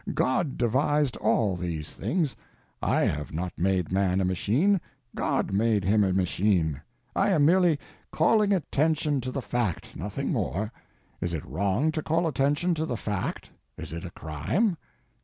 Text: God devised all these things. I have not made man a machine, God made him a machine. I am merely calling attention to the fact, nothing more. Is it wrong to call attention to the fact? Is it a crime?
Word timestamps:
God 0.15 0.57
devised 0.57 1.15
all 1.17 1.55
these 1.55 1.91
things. 1.91 2.35
I 2.81 3.01
have 3.01 3.31
not 3.31 3.53
made 3.55 3.91
man 3.91 4.19
a 4.19 4.25
machine, 4.25 4.81
God 5.15 5.53
made 5.53 5.83
him 5.83 6.03
a 6.03 6.11
machine. 6.11 6.81
I 7.15 7.29
am 7.29 7.45
merely 7.45 7.77
calling 8.11 8.51
attention 8.51 9.21
to 9.21 9.29
the 9.29 9.43
fact, 9.43 9.95
nothing 9.95 10.31
more. 10.31 10.73
Is 11.21 11.35
it 11.35 11.45
wrong 11.45 11.91
to 11.91 12.01
call 12.01 12.25
attention 12.27 12.73
to 12.73 12.85
the 12.87 12.97
fact? 12.97 13.51
Is 13.77 13.93
it 13.93 14.03
a 14.03 14.09
crime? 14.09 14.75